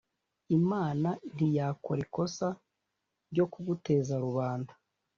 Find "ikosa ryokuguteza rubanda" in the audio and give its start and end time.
2.05-4.71